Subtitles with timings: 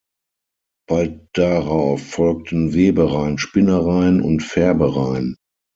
[0.89, 5.35] Bald darauf folgten Webereien, Spinnereien und Färbereien.